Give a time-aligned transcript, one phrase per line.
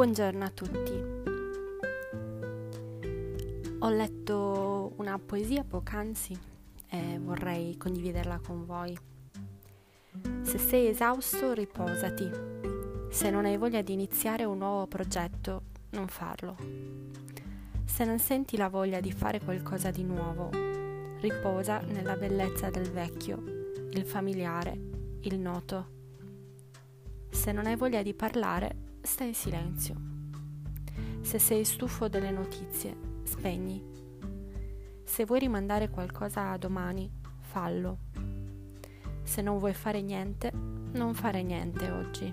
[0.00, 0.92] Buongiorno a tutti.
[3.80, 6.34] Ho letto una poesia poc'anzi
[6.88, 8.98] e vorrei condividerla con voi.
[10.40, 12.30] Se sei esausto, riposati.
[13.10, 16.56] Se non hai voglia di iniziare un nuovo progetto, non farlo.
[17.84, 20.48] Se non senti la voglia di fare qualcosa di nuovo,
[21.20, 23.36] riposa nella bellezza del vecchio,
[23.90, 24.80] il familiare,
[25.24, 25.88] il noto.
[27.28, 28.79] Se non hai voglia di parlare,
[29.10, 29.94] stai in silenzio.
[31.20, 33.82] Se sei stufo delle notizie, spegni.
[35.02, 37.10] Se vuoi rimandare qualcosa a domani,
[37.40, 37.98] fallo.
[39.24, 42.32] Se non vuoi fare niente, non fare niente oggi.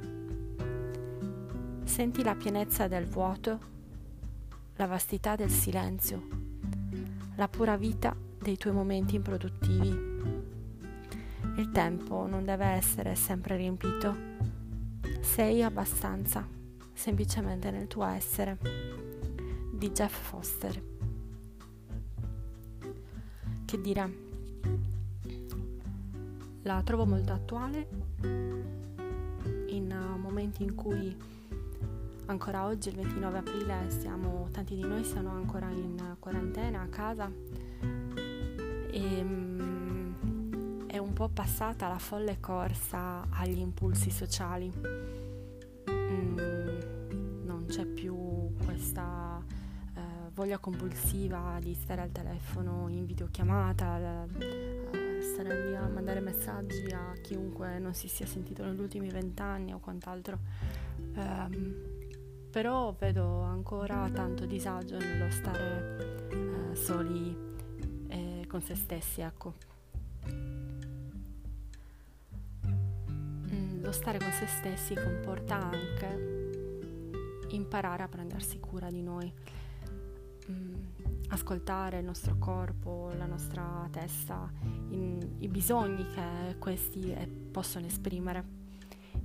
[1.84, 3.60] Senti la pienezza del vuoto,
[4.76, 6.28] la vastità del silenzio,
[7.38, 9.90] la pura vita dei tuoi momenti improduttivi.
[11.56, 14.16] Il tempo non deve essere sempre riempito.
[15.22, 16.57] Sei abbastanza
[16.98, 18.58] semplicemente nel tuo essere
[19.72, 20.82] di Jeff Foster.
[23.66, 24.26] Che dire?
[26.64, 27.88] La trovo molto attuale
[29.68, 31.16] in uh, momenti in cui
[32.26, 37.32] ancora oggi, il 29 aprile, siamo, tanti di noi siamo ancora in quarantena a casa
[38.92, 45.17] e um, è un po' passata la folle corsa agli impulsi sociali.
[47.78, 49.40] C'è più questa
[49.94, 50.02] eh,
[50.34, 57.14] voglia compulsiva di stare al telefono in videochiamata, eh, stare lì a mandare messaggi a
[57.22, 60.40] chiunque non si sia sentito negli ultimi vent'anni o quant'altro.
[61.18, 61.76] Um,
[62.50, 67.38] però vedo ancora tanto disagio nello stare eh, soli
[68.08, 69.54] e con se stessi, ecco.
[73.52, 76.37] Mm, lo stare con se stessi comporta anche
[77.50, 79.32] imparare a prendersi cura di noi,
[80.50, 80.74] mm,
[81.30, 84.52] ascoltare il nostro corpo, la nostra testa,
[84.90, 88.44] i bisogni che questi eh, possono esprimere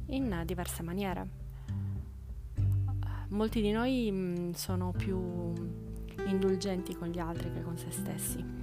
[0.06, 1.40] in diverse maniere.
[3.28, 5.52] Molti di noi mm, sono più
[6.26, 8.61] indulgenti con gli altri che con se stessi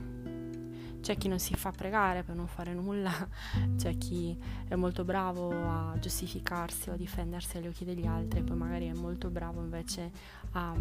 [1.01, 3.11] c'è chi non si fa pregare per non fare nulla,
[3.77, 4.37] c'è chi
[4.67, 8.93] è molto bravo a giustificarsi o a difendersi agli occhi degli altri, poi magari è
[8.93, 10.11] molto bravo invece
[10.51, 10.75] a,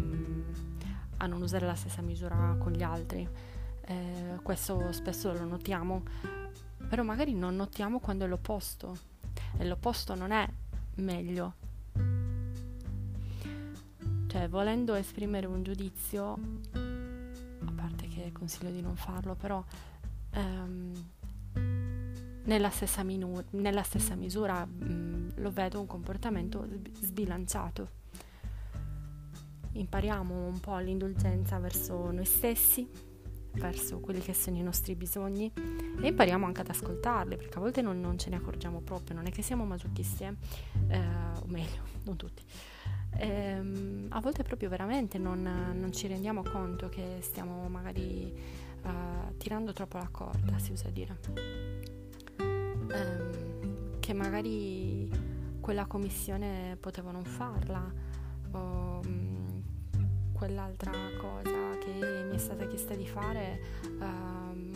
[1.17, 3.27] a non usare la stessa misura con gli altri.
[3.81, 6.03] Eh, questo spesso lo notiamo,
[6.87, 8.97] però magari non notiamo quando è l'opposto
[9.57, 10.47] e l'opposto non è
[10.95, 11.53] meglio.
[14.27, 16.33] Cioè, volendo esprimere un giudizio,
[16.73, 19.63] a parte che consiglio di non farlo, però
[20.31, 20.93] ehm,
[22.43, 26.67] nella, stessa minu- nella, stessa misura mh, mm, lo vedo un comportamento
[27.01, 27.97] sbilanciato.
[29.71, 32.89] Impariamo un po' l'indulgenza verso noi stessi,
[33.53, 35.51] verso quelli che sono i nostri bisogni
[36.01, 39.25] e impariamo anche ad ascoltarli perché a volte non, non ce ne accorgiamo proprio, non
[39.25, 40.33] è che siamo masochisti, eh?
[40.87, 42.43] Eh, o meglio, non tutti.
[43.17, 48.33] Eh, a volte proprio veramente non, non ci rendiamo conto che stiamo magari
[48.83, 51.17] uh, tirando troppo la corda, si usa dire.
[52.37, 55.09] Um, che magari
[55.59, 57.93] quella commissione potevo non farla
[58.51, 59.61] o um,
[60.33, 63.61] quell'altra cosa che mi è stata chiesta di fare,
[63.99, 64.71] um,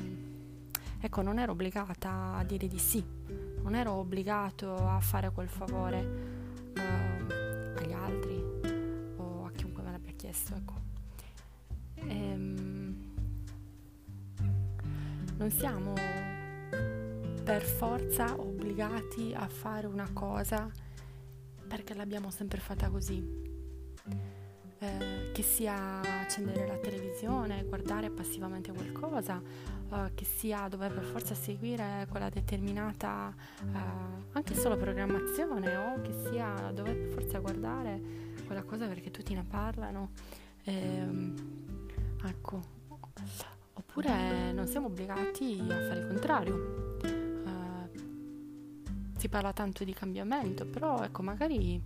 [1.00, 3.04] ecco, non ero obbligata a dire di sì,
[3.64, 6.33] non ero obbligato a fare quel favore
[15.44, 15.94] non siamo
[17.44, 20.72] per forza obbligati a fare una cosa
[21.68, 23.42] perché l'abbiamo sempre fatta così.
[24.80, 29.42] Eh, che sia accendere la televisione, guardare passivamente qualcosa,
[29.92, 33.78] eh, che sia dover per forza seguire quella determinata eh,
[34.32, 38.02] anche solo programmazione o che sia dover per forza guardare
[38.46, 40.12] quella cosa perché tutti ne parlano.
[40.64, 41.36] Ehm,
[42.24, 42.73] ecco,
[43.96, 46.98] Oppure non siamo obbligati a fare il contrario.
[47.44, 47.88] Uh,
[49.16, 51.80] si parla tanto di cambiamento, però ecco, magari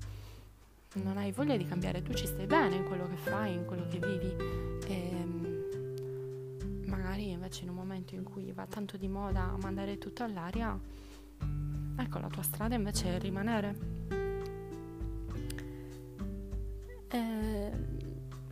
[0.94, 3.86] non hai voglia di cambiare, tu ci stai bene in quello che fai, in quello
[3.90, 4.34] che vivi.
[4.88, 10.24] E ehm, magari invece in un momento in cui va tanto di moda mandare tutto
[10.24, 10.80] all'aria,
[11.98, 13.76] ecco, la tua strada invece è rimanere.
[17.10, 17.72] Eh,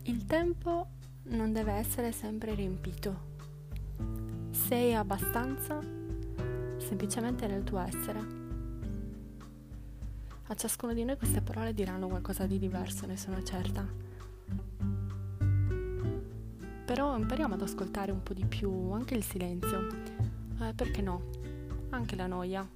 [0.02, 0.88] il tempo
[1.28, 3.25] non deve essere sempre riempito
[4.66, 5.80] sei abbastanza
[6.78, 8.18] semplicemente nel tuo essere.
[10.48, 13.86] A ciascuno di noi queste parole diranno qualcosa di diverso, ne sono certa.
[16.84, 19.86] Però impariamo ad ascoltare un po' di più anche il silenzio.
[20.60, 21.30] Eh, perché no?
[21.90, 22.68] Anche la noia.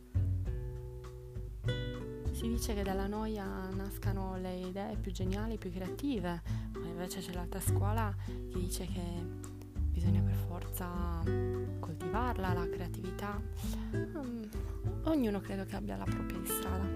[2.30, 7.32] Si dice che dalla noia nascano le idee più geniali, più creative, ma invece c'è
[7.32, 9.39] l'altra scuola che dice che
[9.90, 11.22] bisogna per forza
[11.78, 13.40] coltivarla, la creatività.
[13.92, 14.48] Um,
[15.04, 16.88] ognuno credo che abbia la propria strada.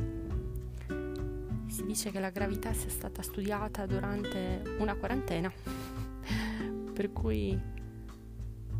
[1.66, 5.52] Si dice che la gravità sia stata studiata durante una quarantena,
[6.92, 7.58] per cui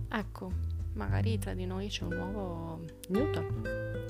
[0.09, 0.53] ecco,
[0.95, 4.03] magari tra di noi c'è un nuovo Newton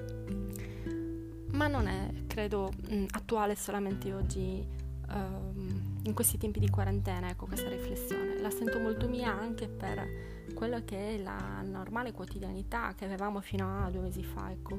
[1.55, 4.67] ma non è, credo, mm, attuale solamente oggi,
[5.09, 8.41] um, in questi tempi di quarantena, ecco questa riflessione.
[8.41, 13.85] La sento molto mia anche per quello che è la normale quotidianità che avevamo fino
[13.85, 14.79] a due mesi fa, ecco.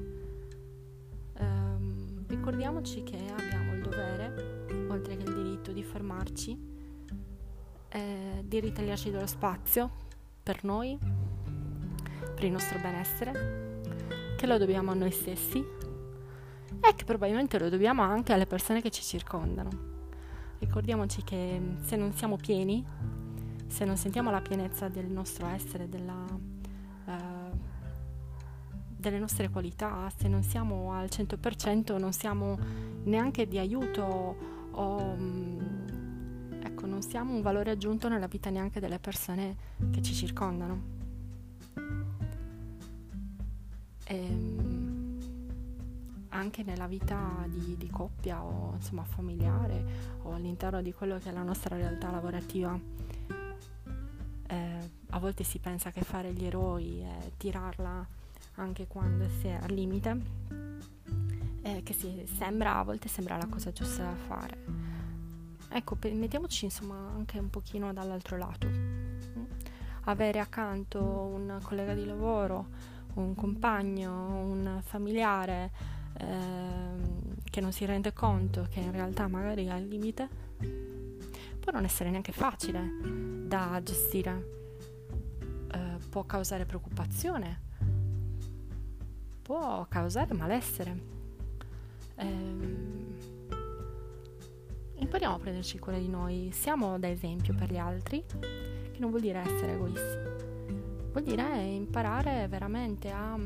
[1.37, 6.73] Um, ricordiamoci che abbiamo il dovere, oltre che il diritto, di fermarci,
[7.89, 9.91] eh, di ritagliarci dello spazio
[10.43, 10.97] per noi,
[12.35, 13.81] per il nostro benessere,
[14.37, 18.91] che lo dobbiamo a noi stessi e che probabilmente lo dobbiamo anche alle persone che
[18.91, 19.94] ci circondano.
[20.59, 22.85] Ricordiamoci che mm, se non siamo pieni,
[23.67, 26.25] se non sentiamo la pienezza del nostro essere, della,
[27.05, 27.57] uh,
[28.95, 32.57] delle nostre qualità, se non siamo al 100%, non siamo
[33.03, 34.37] neanche di aiuto
[34.71, 39.55] o um, ecco, non siamo un valore aggiunto nella vita neanche delle persone
[39.91, 40.93] che ci circondano.
[44.07, 44.54] E, um,
[46.45, 49.83] anche nella vita di, di coppia o insomma familiare
[50.21, 52.79] o all'interno di quello che è la nostra realtà lavorativa.
[54.47, 58.05] Eh, a volte si pensa che fare gli eroi è tirarla
[58.57, 60.21] anche quando si è al limite,
[61.63, 64.63] eh, che si, sembra, a volte sembra la cosa giusta da fare.
[65.67, 68.67] Ecco, mettiamoci insomma anche un pochino dall'altro lato.
[70.07, 72.67] Avere accanto un collega di lavoro,
[73.15, 79.69] un compagno, un familiare, Ehm, che non si rende conto che in realtà magari è
[79.69, 80.27] al limite,
[81.59, 84.47] può non essere neanche facile da gestire,
[85.71, 87.61] eh, può causare preoccupazione,
[89.41, 91.13] può causare malessere.
[92.17, 92.55] Eh,
[94.95, 99.21] impariamo a prenderci cura di noi, siamo da esempio per gli altri, che non vuol
[99.21, 103.37] dire essere egoisti, vuol dire imparare veramente a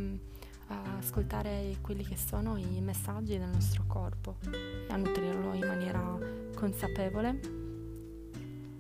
[0.70, 6.18] a ascoltare quelli che sono i messaggi del nostro corpo e a nutrirlo in maniera
[6.56, 7.40] consapevole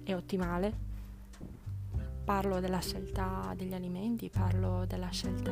[0.03, 0.87] e ottimale.
[2.23, 5.51] Parlo della scelta degli alimenti, parlo della scelta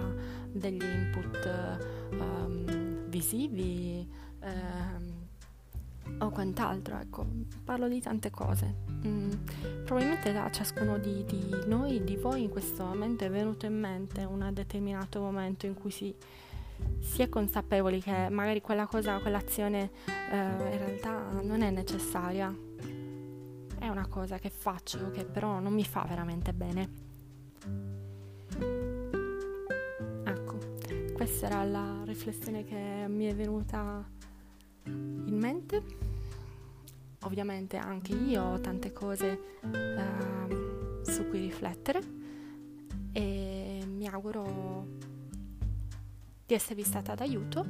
[0.52, 1.80] degli input
[2.12, 4.08] um, visivi
[4.42, 5.07] um,
[6.20, 7.26] o quant'altro, ecco,
[7.64, 8.86] parlo di tante cose.
[9.06, 9.32] Mm,
[9.86, 14.24] probabilmente a ciascuno di, di, noi, di voi in questo momento è venuto in mente
[14.24, 16.14] un determinato momento in cui si,
[17.00, 19.92] si è consapevoli che magari quella cosa, quell'azione
[20.32, 22.56] eh, in realtà non è necessaria.
[23.80, 26.90] È una cosa che faccio che però non mi fa veramente bene.
[30.24, 30.58] Ecco,
[31.14, 34.04] questa era la riflessione che mi è venuta
[34.88, 35.84] in mente
[37.22, 42.02] ovviamente anche io ho tante cose uh, su cui riflettere
[43.12, 44.86] e mi auguro
[46.46, 47.66] di esservi stata d'aiuto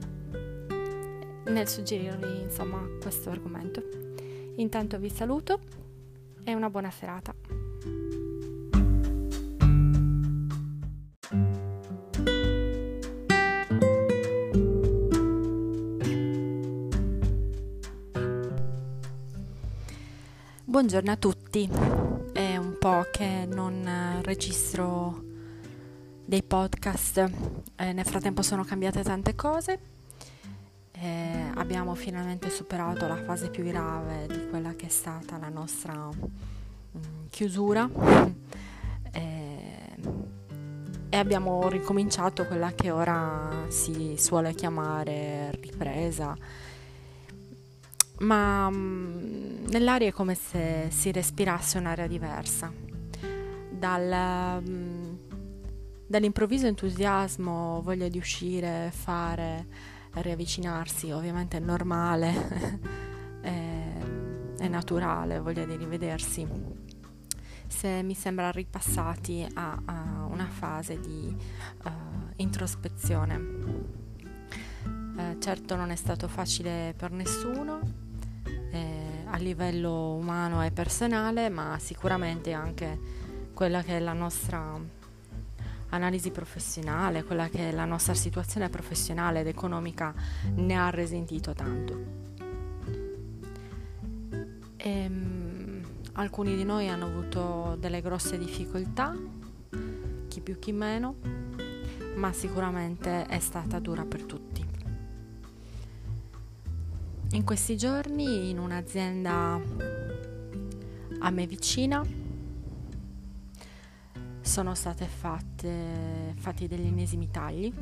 [1.45, 3.81] nel suggerirvi insomma questo argomento.
[4.57, 5.59] Intanto vi saluto
[6.43, 7.46] e una buona serata.
[20.69, 21.65] Buongiorno a tutti,
[22.33, 25.23] è un po' che non registro
[26.25, 27.25] dei podcast,
[27.77, 29.79] eh, nel frattempo sono cambiate tante cose,
[30.91, 35.93] eh, abbiamo finalmente superato la fase più grave di quella che è stata la nostra
[35.93, 36.29] mh,
[36.97, 37.89] mm, chiusura.
[39.13, 39.95] Eh,
[41.09, 46.35] e abbiamo ricominciato quella che ora si suole chiamare ripresa
[48.19, 52.71] ma um, nell'aria è come se si respirasse un'aria diversa.
[53.69, 55.17] Dal, um,
[56.07, 59.67] dall'improvviso entusiasmo, voglia di uscire, fare,
[60.13, 62.79] riavvicinarsi, ovviamente è normale,
[63.41, 63.83] è,
[64.57, 66.47] è naturale, voglia di rivedersi.
[67.67, 71.35] Se mi sembra ripassati a, a una fase di
[71.83, 71.91] uh,
[72.37, 73.95] introspezione
[75.17, 78.06] Eh, certo non è stato facile per nessuno
[79.29, 82.99] a livello umano e personale, ma sicuramente anche
[83.53, 84.79] quella che è la nostra
[85.89, 90.13] analisi professionale, quella che è la nostra situazione professionale ed economica
[90.55, 92.25] ne ha risentito tanto.
[94.75, 95.81] E, um,
[96.13, 99.15] alcuni di noi hanno avuto delle grosse difficoltà,
[100.27, 101.15] chi più chi meno,
[102.15, 104.66] ma sicuramente è stata dura per tutti.
[107.31, 109.61] In questi giorni in un'azienda
[111.19, 112.01] a me vicina
[114.39, 117.73] sono fatte, fatti degli ennesimi tagli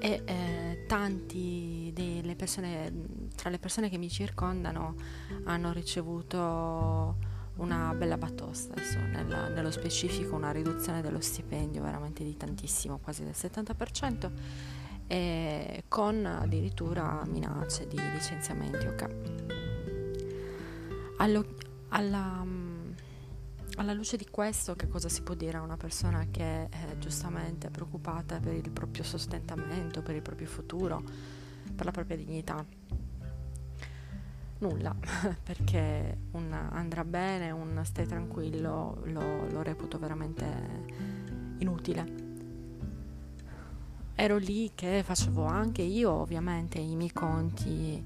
[0.00, 2.92] e eh, tanti delle persone,
[3.36, 4.96] tra le persone che mi circondano
[5.44, 7.16] hanno ricevuto
[7.56, 13.22] una bella batosta, adesso nella, nello specifico una riduzione dello stipendio veramente di tantissimo, quasi
[13.22, 14.30] del 70%,
[15.06, 18.86] e con addirittura minacce di licenziamenti.
[18.86, 19.08] Okay.
[21.18, 21.44] Allo,
[21.88, 22.44] alla,
[23.76, 27.70] alla luce di questo, che cosa si può dire a una persona che è giustamente
[27.70, 31.02] preoccupata per il proprio sostentamento, per il proprio futuro,
[31.74, 32.64] per la propria dignità?
[34.58, 34.94] Nulla,
[35.42, 40.44] perché un andrà bene, un stai tranquillo, lo, lo reputo veramente
[41.58, 42.21] inutile.
[44.22, 48.00] Ero lì che facevo anche io ovviamente i miei conti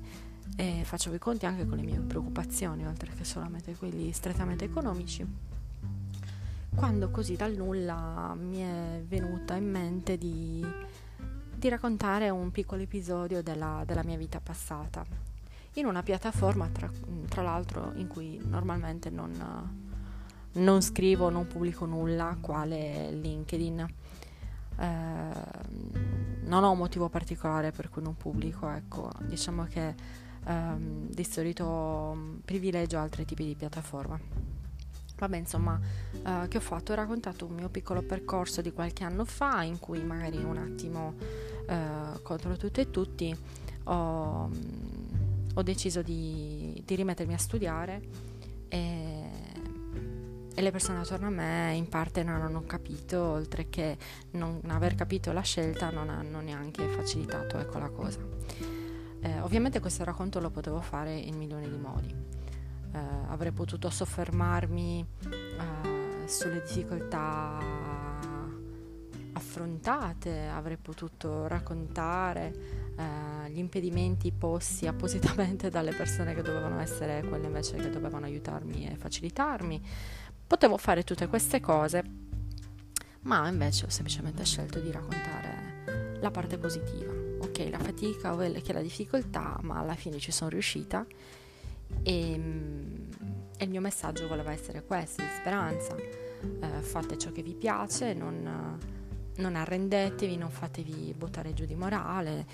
[0.57, 5.27] e facevo i conti anche con le mie preoccupazioni, oltre che solamente quelli strettamente economici
[6.75, 10.65] quando così dal nulla mi è venuta in mente di,
[11.55, 15.05] di raccontare un piccolo episodio della, della, mia vita passata,
[15.75, 16.91] in una piattaforma tra,
[17.29, 19.33] tra l'altro in cui normalmente non,
[20.53, 23.87] non, scrivo, non pubblico nulla, quale LinkedIn.
[24.79, 29.95] Eh, non ho un motivo particolare per cui non pubblico, ecco, diciamo che
[30.47, 34.19] ehm, di solito privilegio altri tipi di piattaforma.
[35.19, 35.81] Vabbè, insomma,
[36.13, 36.93] uh, che ho fatto?
[36.93, 41.15] Ho raccontato un mio piccolo percorso di qualche anno fa, in cui magari un attimo
[41.67, 43.35] uh, contro tutto e tutti
[43.85, 44.51] ho,
[45.55, 48.03] ho deciso di, di, rimettermi a studiare
[48.69, 49.31] e,
[50.57, 53.97] e, le persone attorno a me in parte non hanno capito, oltre che
[54.33, 58.19] non aver capito la scelta non hanno neanche facilitato ecco la cosa.
[59.21, 62.15] Eh, ovviamente questo racconto lo potevo fare in milioni di modi
[62.97, 62.99] eh,
[63.29, 67.59] avrei potuto soffermarmi eh, sulle difficoltà
[69.33, 72.55] affrontate, avrei potuto raccontare
[72.97, 78.89] eh, gli impedimenti posti appositamente dalle persone che dovevano essere quelle invece che dovevano aiutarmi
[78.89, 79.83] e facilitarmi.
[80.47, 82.05] Potevo fare tutte queste cose,
[83.23, 87.13] ma invece ho semplicemente scelto di raccontare la parte positiva.
[87.41, 91.05] Ok, la fatica o che la difficoltà, ma alla fine ci sono riuscita
[92.03, 92.33] e,
[93.57, 95.97] e il mio messaggio voleva essere questo, di speranza.
[95.97, 98.79] Eh, fate ciò che vi piace, non,
[99.37, 102.47] non, arrendetevi, non fatevi buttare giù di morale.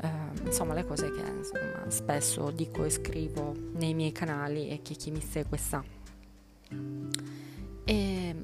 [0.00, 0.08] Eh,
[0.46, 5.10] insomma, le cose che insomma, spesso dico e scrivo nei miei canali e che chi
[5.10, 5.99] mi segue sa.
[7.84, 8.36] E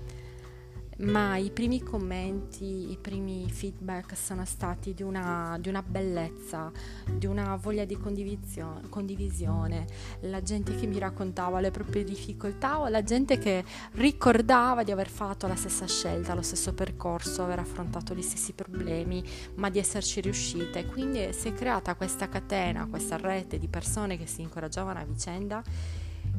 [0.98, 6.72] ma i primi commenti, i primi feedback sono stati di una, di una bellezza,
[7.10, 9.86] di una voglia di condivisione,
[10.22, 15.08] la gente che mi raccontava le proprie difficoltà o la gente che ricordava di aver
[15.08, 19.22] fatto la stessa scelta, lo stesso percorso, aver affrontato gli stessi problemi,
[19.54, 20.86] ma di esserci riuscite.
[20.86, 25.62] Quindi si è creata questa catena, questa rete di persone che si incoraggiavano a vicenda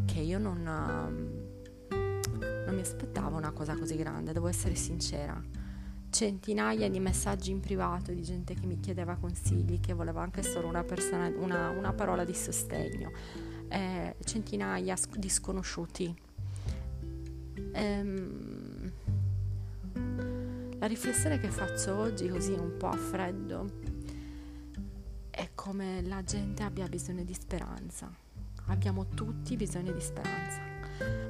[0.06, 1.38] che io non
[2.70, 5.42] non mi aspettavo una cosa così grande, devo essere sincera.
[6.12, 10.68] Centinaia di messaggi in privato di gente che mi chiedeva consigli, che voleva anche solo
[10.68, 13.12] una, persona, una, una parola di sostegno,
[13.70, 16.16] eh, centinaia di sconosciuti.
[17.74, 18.92] Ehm,
[20.78, 23.68] la riflessione che faccio oggi così un po' a freddo
[25.30, 28.12] è come la gente abbia bisogno di speranza.
[28.68, 30.62] Abbiamo tutti bisogno di speranza,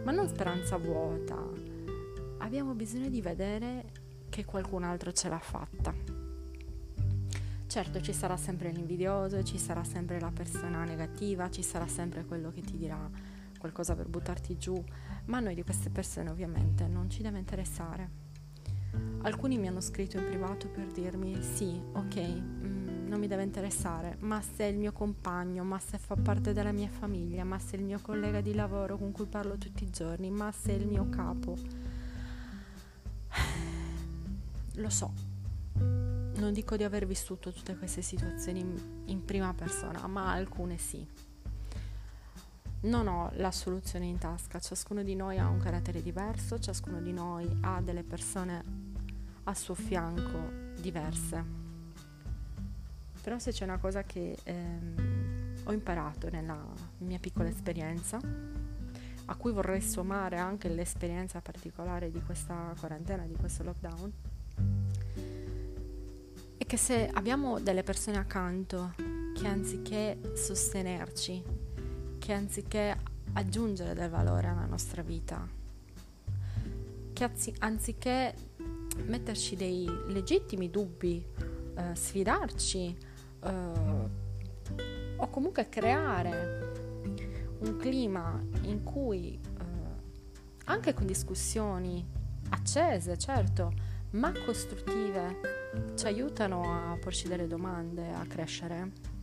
[0.04, 1.38] ma non speranza vuota.
[2.40, 3.86] Abbiamo bisogno di vedere
[4.30, 5.94] che qualcun altro ce l'ha fatta.
[7.68, 12.52] Certo, ci sarà sempre l'invidioso, ci sarà sempre la persona negativa, ci sarà sempre quello
[12.52, 13.10] che ti dirà
[13.60, 14.84] qualcosa per buttarti giù,
[15.26, 18.10] ma a noi di queste persone ovviamente non ci deve interessare.
[19.22, 24.16] Alcuni mi hanno scritto in privato per dirmi sì, ok, mm, non mi deve interessare,
[24.20, 27.76] ma se è il mio compagno, ma se fa parte della mia famiglia, ma se
[27.76, 30.76] è il mio collega di lavoro con cui parlo tutti i giorni, ma se è
[30.76, 31.58] il mio capo.
[34.76, 35.12] Lo so,
[35.74, 38.64] non dico di aver vissuto tutte queste situazioni
[39.06, 41.06] in, prima persona, ma alcune sì
[42.82, 47.12] non ho la soluzione in tasca, ciascuno di noi ha un carattere diverso, ciascuno di
[47.12, 48.64] noi ha delle persone
[49.44, 51.59] al suo fianco diverse.
[53.22, 56.58] Però se c'è una cosa che ehm, ho imparato nella
[57.00, 58.20] mia piccola esperienza,
[59.26, 64.12] a cui vorrei sommare anche l'esperienza particolare di questa quarantena, di questo lockdown,
[66.58, 68.94] è che se abbiamo delle persone accanto
[69.36, 71.44] che anziché sostenerci,
[72.18, 72.98] che anziché
[73.34, 75.48] aggiungere del valore alla nostra vita,
[77.14, 78.34] che anzi- anziché
[79.06, 81.24] metterci dei legittimi dubbi,
[81.76, 82.98] eh, sfidarci
[83.44, 86.72] eh, o comunque creare
[87.60, 89.64] un clima in cui eh,
[90.66, 92.06] anche con discussioni
[92.50, 93.74] accese, certo,
[94.12, 99.18] ma costruttive, ci aiutano a porci delle domande, a crescere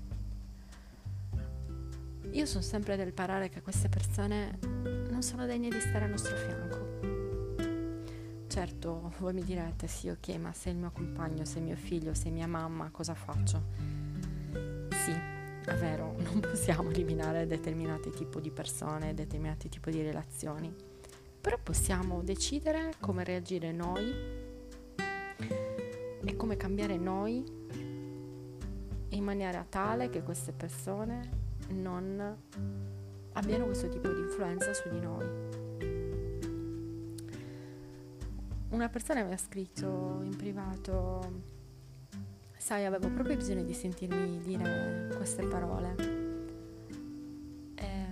[2.37, 4.59] io sono sempre del parare che queste persone
[5.09, 6.85] non sono degne di stare al nostro fianco.
[8.47, 12.29] Certo, voi mi direte, sì, ok, ma se il mio compagno, se mio figlio, se
[12.29, 13.96] mia mamma, cosa faccio?
[15.67, 20.73] È vero, non possiamo eliminare determinati tipi di persone, determinati tipi di relazioni,
[21.41, 24.15] però possiamo decidere come reagire noi
[26.25, 27.45] e come cambiare noi
[29.09, 31.31] in maniera tale che queste persone
[31.71, 32.37] non
[33.33, 35.27] abbiano questo tipo di influenza su di noi.
[38.69, 41.55] Una persona mi ha scritto in privato,
[42.67, 45.95] sai, avevo proprio bisogno di sentirmi dire queste parole,
[47.77, 48.07] eh,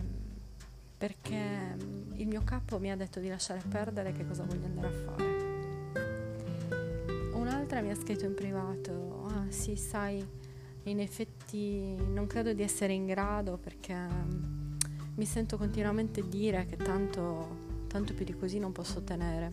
[0.96, 1.76] perché
[2.12, 5.24] il mio capo mi ha detto di lasciare perdere che cosa voglio andare a fare.
[7.32, 10.24] Un'altra mi ha scritto in privato, ah sì, sai,
[10.84, 14.06] in effetti non credo di essere in grado perché
[15.16, 19.52] mi sento continuamente dire che tanto, tanto più di così non posso ottenere.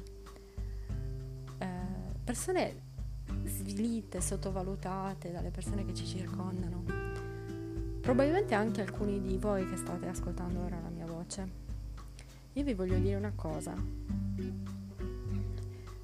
[1.57, 1.65] Eh,
[2.23, 2.89] persone
[3.61, 6.83] svilite, sottovalutate dalle persone che ci circondano.
[8.01, 11.59] Probabilmente anche alcuni di voi che state ascoltando ora la mia voce.
[12.53, 13.75] Io vi voglio dire una cosa.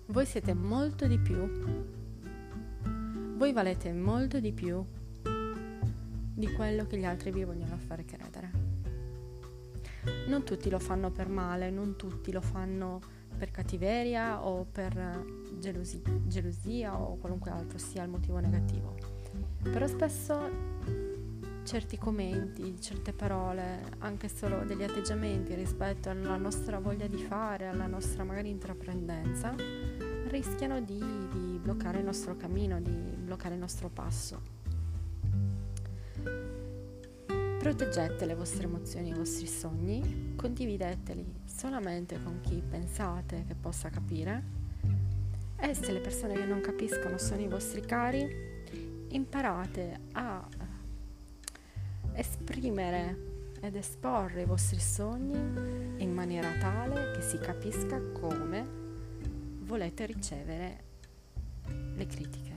[0.05, 1.37] Voi siete molto di più.
[3.35, 4.85] Voi valete molto di più
[6.35, 8.51] di quello che gli altri vi vogliono fare credere.
[10.27, 13.01] Non tutti lo fanno per male, non tutti lo fanno
[13.37, 15.25] per cattiveria o per
[15.59, 18.95] gelosi- gelosia o qualunque altro sia il motivo negativo.
[19.61, 20.49] Però spesso
[21.63, 27.87] certi commenti, certe parole, anche solo degli atteggiamenti rispetto alla nostra voglia di fare, alla
[27.87, 29.53] nostra magari intraprendenza,
[30.29, 34.55] rischiano di, di bloccare il nostro cammino, di bloccare il nostro passo.
[37.59, 41.25] Proteggete le vostre emozioni i vostri sogni, condivideteli
[41.57, 44.55] solamente con chi pensate che possa capire.
[45.59, 48.27] E se le persone che non capiscono sono i vostri cari,
[49.09, 50.47] imparate a
[52.13, 53.25] esprimere
[53.59, 55.35] ed esporre i vostri sogni
[55.97, 58.65] in maniera tale che si capisca come
[59.61, 60.83] volete ricevere
[61.95, 62.55] le critiche.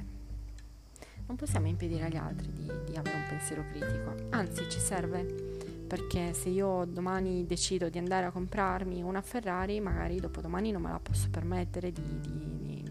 [1.26, 5.58] Non possiamo impedire agli altri di, di avere un pensiero critico, anzi ci serve
[5.90, 10.92] perché se io domani decido di andare a comprarmi una Ferrari, magari dopodomani non me
[10.92, 12.90] la posso permettere di, di, di,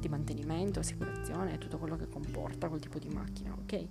[0.00, 3.86] di mantenimento, assicurazione, tutto quello che comporta quel tipo di macchina, ok?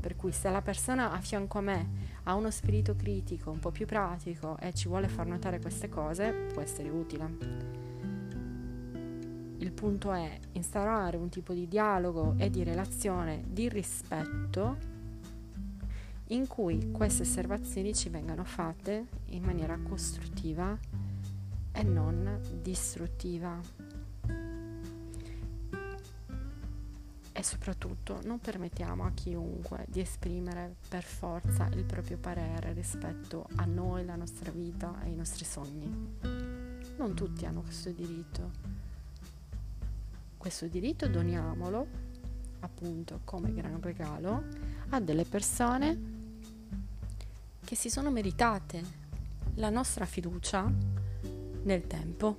[0.00, 1.90] Per cui se la persona a fianco a me
[2.24, 6.32] ha uno spirito critico, un po' più pratico e ci vuole far notare queste cose,
[6.52, 7.36] può essere utile.
[9.58, 14.95] Il punto è instaurare un tipo di dialogo e di relazione di rispetto
[16.28, 20.76] in cui queste osservazioni ci vengano fatte in maniera costruttiva
[21.72, 23.60] e non distruttiva.
[27.32, 33.66] E soprattutto non permettiamo a chiunque di esprimere per forza il proprio parere rispetto a
[33.66, 36.14] noi, la nostra vita e i nostri sogni.
[36.96, 38.50] Non tutti hanno questo diritto.
[40.38, 41.86] Questo diritto doniamolo,
[42.60, 44.44] appunto, come gran regalo
[44.88, 46.15] a delle persone
[47.66, 48.80] che si sono meritate
[49.56, 50.72] la nostra fiducia
[51.64, 52.36] nel tempo.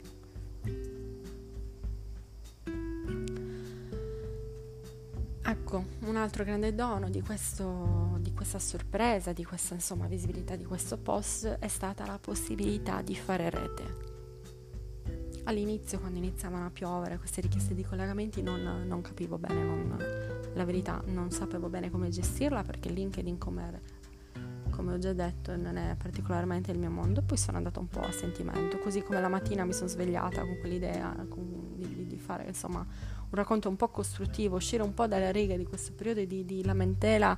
[5.43, 10.63] Ecco, un altro grande dono di, questo, di questa sorpresa, di questa insomma, visibilità di
[10.63, 14.05] questo post è stata la possibilità di fare rete.
[15.43, 19.97] All'inizio, quando iniziavano a piovere queste richieste di collegamenti, non, non capivo bene, non,
[20.53, 23.96] la verità, non sapevo bene come gestirla perché LinkedIn come
[24.87, 27.99] come ho già detto non è particolarmente il mio mondo, poi sono andata un po'
[27.99, 32.45] a sentimento, così come la mattina mi sono svegliata con quell'idea con, di, di, fare
[32.47, 36.45] insomma un racconto un po' costruttivo, uscire un po' dalle righe di questo periodo di,
[36.45, 37.37] di lamentela,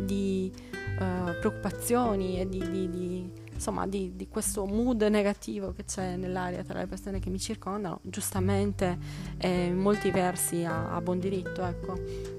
[0.00, 0.52] di
[0.98, 6.80] uh, preoccupazioni e di, di insomma di, di, questo mood negativo che c'è nell'aria tra
[6.80, 8.98] le persone che mi circondano, giustamente
[9.36, 12.38] eh, in molti versi a, a buon diritto, ecco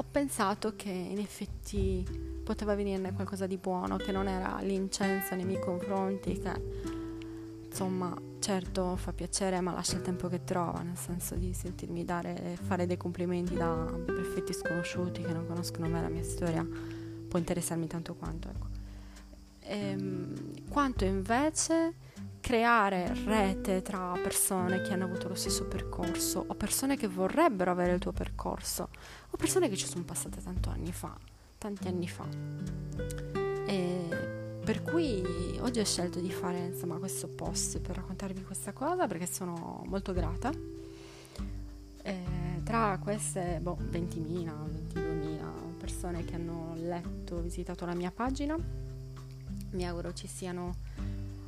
[0.00, 2.06] ho pensato che in effetti
[2.42, 6.52] poteva venirne qualcosa di buono, che non era l'incenso nei miei confronti, che
[7.66, 12.56] insomma certo fa piacere ma lascia il tempo che trova, nel senso di sentirmi dare,
[12.62, 16.66] fare dei complimenti da perfetti sconosciuti che non conoscono me la mia storia,
[17.28, 18.48] può interessarmi tanto quanto.
[18.48, 18.66] Ecco.
[19.64, 21.92] Ehm, quanto invece
[22.40, 27.92] creare rete tra persone che hanno avuto lo stesso percorso o persone che vorrebbero avere
[27.92, 28.88] il tuo percorso
[29.30, 31.16] o persone che ci sono passate tanto anni fa,
[31.58, 32.26] tanti anni fa.
[33.66, 35.22] E per cui
[35.60, 40.12] oggi ho scelto di fare insomma, questo post per raccontarvi questa cosa perché sono molto
[40.12, 40.50] grata.
[42.02, 42.22] E
[42.64, 44.52] tra queste boh, 20.000,
[44.94, 48.56] 22.000 persone che hanno letto, visitato la mia pagina,
[49.72, 50.74] mi auguro ci siano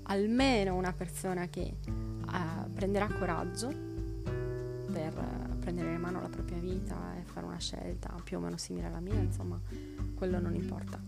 [0.05, 3.69] almeno una persona che uh, prenderà coraggio
[4.93, 8.57] per uh, prendere in mano la propria vita e fare una scelta più o meno
[8.57, 9.61] simile alla mia, insomma,
[10.15, 11.01] quello non importa.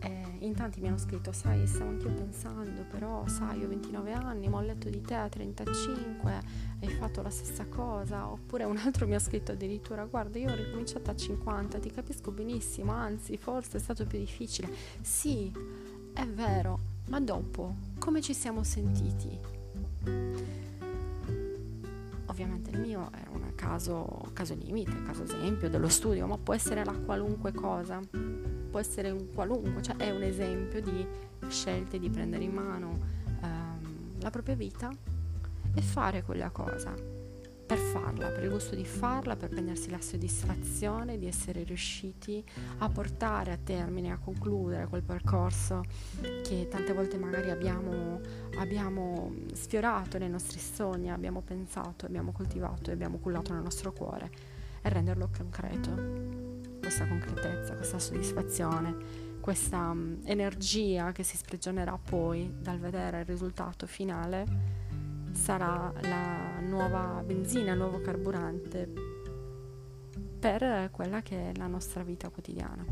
[0.00, 4.48] E in tanti mi hanno scritto, sai, stavo anch'io pensando, però sai, ho 29 anni,
[4.48, 6.40] ma ho letto di te a 35,
[6.80, 10.56] hai fatto la stessa cosa, oppure un altro mi ha scritto addirittura, guarda, io ho
[10.56, 14.68] ricominciato a 50, ti capisco benissimo, anzi, forse è stato più difficile.
[15.00, 15.52] Sì,
[16.12, 16.78] è vero,
[17.08, 17.74] ma dopo
[18.08, 19.38] come ci siamo sentiti?
[22.24, 26.86] Ovviamente il mio è un caso, caso limite, caso esempio dello studio, ma può essere
[26.86, 28.00] la qualunque cosa,
[28.70, 31.06] può essere un qualunque, cioè è un esempio di
[31.48, 32.98] scelte di prendere in mano
[33.42, 34.90] ehm, la propria vita
[35.74, 37.17] e fare quella cosa
[37.68, 42.42] per farla, per il gusto di farla, per prendersi la soddisfazione di essere riusciti
[42.78, 45.84] a portare a termine, a concludere quel percorso
[46.18, 48.20] che tante volte magari abbiamo,
[48.56, 54.30] abbiamo sfiorato nei nostri sogni, abbiamo pensato, abbiamo coltivato e abbiamo cullato nel nostro cuore
[54.80, 55.90] e renderlo concreto,
[56.80, 58.96] questa concretezza, questa soddisfazione,
[59.40, 64.87] questa um, energia che si sprigionerà poi dal vedere il risultato finale
[65.38, 68.90] sarà la nuova benzina, il nuovo carburante
[70.38, 72.84] per quella che è la nostra vita quotidiana.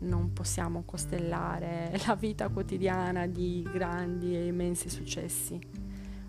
[0.00, 5.58] Non possiamo costellare la vita quotidiana di grandi e immensi successi,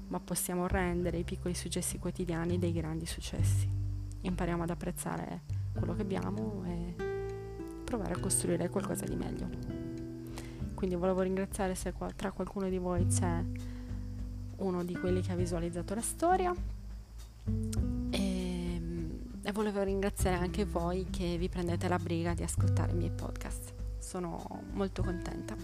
[0.07, 3.69] ma possiamo rendere i piccoli successi quotidiani dei grandi successi.
[4.21, 5.41] Impariamo ad apprezzare
[5.73, 6.95] quello che abbiamo e
[7.83, 9.49] provare a costruire qualcosa di meglio.
[10.73, 13.43] Quindi volevo ringraziare se tra qualcuno di voi c'è
[14.61, 16.53] uno di quelli che ha visualizzato la storia
[17.45, 22.95] e, ehm, e volevo ringraziare anche voi che vi prendete la briga di ascoltare i
[22.95, 23.73] miei podcast.
[23.99, 25.55] Sono molto contenta.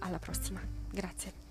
[0.00, 1.45] Alla prossima, grazie.